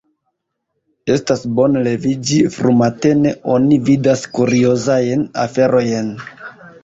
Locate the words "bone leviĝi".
1.59-2.39